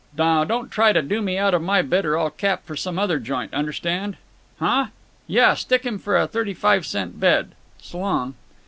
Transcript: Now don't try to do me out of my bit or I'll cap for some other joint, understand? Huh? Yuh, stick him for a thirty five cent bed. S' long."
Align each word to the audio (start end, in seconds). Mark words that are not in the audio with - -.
Now 0.17 0.43
don't 0.43 0.71
try 0.71 0.93
to 0.93 1.01
do 1.03 1.21
me 1.21 1.37
out 1.37 1.53
of 1.53 1.61
my 1.61 1.83
bit 1.83 2.07
or 2.07 2.17
I'll 2.17 2.31
cap 2.31 2.65
for 2.65 2.75
some 2.75 2.97
other 2.97 3.19
joint, 3.19 3.53
understand? 3.53 4.17
Huh? 4.59 4.87
Yuh, 5.27 5.53
stick 5.53 5.83
him 5.85 5.99
for 5.99 6.17
a 6.17 6.25
thirty 6.25 6.55
five 6.55 6.87
cent 6.87 7.19
bed. 7.19 7.51
S' 7.79 7.93
long." 7.93 8.33